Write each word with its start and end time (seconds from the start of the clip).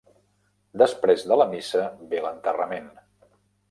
Després 0.83 1.27
de 1.33 1.39
la 1.43 1.49
missa 1.53 1.85
ve 2.15 2.27
l'enterrament. 2.27 2.93